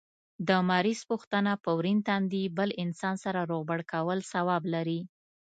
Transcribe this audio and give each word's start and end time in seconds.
د 0.47 0.49
مریض 0.69 0.99
پوښتنه 1.09 1.51
په 1.63 1.69
ورين 1.77 1.99
تندي 2.07 2.43
بل 2.57 2.69
انسان 2.83 3.15
سره 3.23 3.39
روغبړ 3.51 3.79
کول 3.91 4.19
ثواب 4.31 4.63
لري 4.73 5.01